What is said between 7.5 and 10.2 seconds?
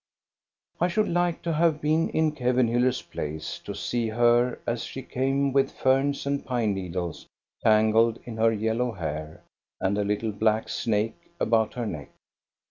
tangled in her yellow hair and a